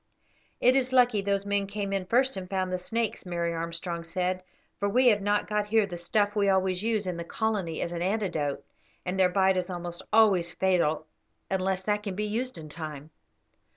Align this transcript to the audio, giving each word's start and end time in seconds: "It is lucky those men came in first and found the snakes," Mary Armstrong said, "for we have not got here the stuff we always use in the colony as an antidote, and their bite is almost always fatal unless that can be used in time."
"It 0.59 0.75
is 0.75 0.91
lucky 0.93 1.21
those 1.21 1.45
men 1.45 1.67
came 1.67 1.93
in 1.93 2.07
first 2.07 2.35
and 2.35 2.49
found 2.49 2.73
the 2.73 2.79
snakes," 2.79 3.23
Mary 3.23 3.53
Armstrong 3.53 4.03
said, 4.03 4.41
"for 4.79 4.89
we 4.89 5.09
have 5.09 5.21
not 5.21 5.47
got 5.47 5.67
here 5.67 5.85
the 5.85 5.95
stuff 5.95 6.35
we 6.35 6.49
always 6.49 6.81
use 6.81 7.05
in 7.05 7.17
the 7.17 7.23
colony 7.23 7.81
as 7.81 7.91
an 7.91 8.01
antidote, 8.01 8.65
and 9.05 9.19
their 9.19 9.29
bite 9.29 9.57
is 9.57 9.69
almost 9.69 10.01
always 10.11 10.51
fatal 10.53 11.05
unless 11.51 11.83
that 11.83 12.01
can 12.01 12.15
be 12.15 12.25
used 12.25 12.57
in 12.57 12.67
time." 12.67 13.11